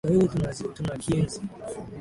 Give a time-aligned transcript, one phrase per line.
[0.01, 1.41] Kiswahili tunakienzi.